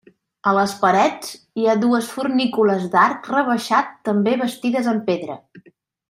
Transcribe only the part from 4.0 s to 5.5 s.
també bastides amb pedra.